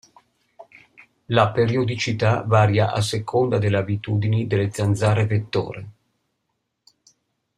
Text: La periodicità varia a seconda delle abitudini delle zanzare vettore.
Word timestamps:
La 1.27 1.51
periodicità 1.51 2.41
varia 2.41 2.91
a 2.91 3.01
seconda 3.03 3.59
delle 3.59 3.77
abitudini 3.77 4.47
delle 4.47 4.71
zanzare 4.71 5.27
vettore. 5.27 5.89